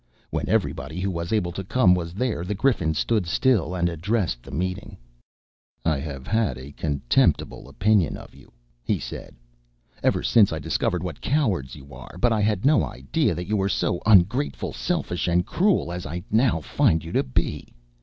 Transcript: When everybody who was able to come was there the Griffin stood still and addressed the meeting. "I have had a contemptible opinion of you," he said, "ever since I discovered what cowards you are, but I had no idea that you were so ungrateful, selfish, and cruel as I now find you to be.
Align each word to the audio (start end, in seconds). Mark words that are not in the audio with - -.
When 0.31 0.49
everybody 0.49 0.99
who 0.99 1.11
was 1.11 1.31
able 1.31 1.51
to 1.51 1.63
come 1.63 1.93
was 1.93 2.15
there 2.15 2.43
the 2.43 2.55
Griffin 2.55 2.95
stood 2.95 3.27
still 3.27 3.75
and 3.75 3.87
addressed 3.87 4.41
the 4.41 4.49
meeting. 4.49 4.97
"I 5.85 5.99
have 5.99 6.25
had 6.25 6.57
a 6.57 6.71
contemptible 6.71 7.69
opinion 7.69 8.17
of 8.17 8.33
you," 8.33 8.51
he 8.81 8.97
said, 8.97 9.35
"ever 10.01 10.23
since 10.23 10.51
I 10.51 10.57
discovered 10.57 11.03
what 11.03 11.21
cowards 11.21 11.75
you 11.75 11.93
are, 11.93 12.17
but 12.19 12.33
I 12.33 12.41
had 12.41 12.65
no 12.65 12.83
idea 12.83 13.35
that 13.35 13.45
you 13.47 13.55
were 13.55 13.69
so 13.69 14.01
ungrateful, 14.03 14.73
selfish, 14.73 15.27
and 15.27 15.45
cruel 15.45 15.91
as 15.91 16.07
I 16.07 16.23
now 16.31 16.61
find 16.61 17.03
you 17.03 17.11
to 17.11 17.21
be. 17.21 17.67